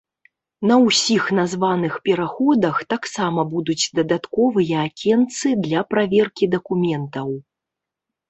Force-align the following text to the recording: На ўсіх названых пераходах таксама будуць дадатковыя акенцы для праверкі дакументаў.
На 0.69 0.75
ўсіх 0.83 1.23
названых 1.39 1.97
пераходах 2.07 2.75
таксама 2.93 3.41
будуць 3.53 3.89
дадатковыя 3.99 4.75
акенцы 4.87 5.47
для 5.65 5.83
праверкі 5.95 6.45
дакументаў. 6.57 7.27